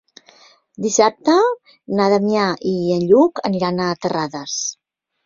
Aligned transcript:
Dissabte 0.85 1.35
na 1.99 2.07
Damià 2.13 2.45
i 2.71 2.73
en 2.97 3.05
Lluc 3.13 3.43
aniran 3.51 3.85
a 3.89 3.91
Terrades. 4.07 4.57